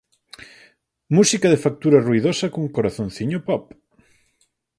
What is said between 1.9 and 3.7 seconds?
ruidosa cun "corazonciño pop".